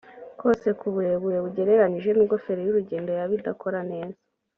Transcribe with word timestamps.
kose 0.41 0.67
ku 0.79 0.87
burebure 0.93 1.37
bugereranije 1.45 2.09
nubwo 2.13 2.35
feri 2.43 2.61
y’urugendo 2.63 3.09
yaba 3.17 3.33
idakora 3.39 3.79
neza 3.91 4.19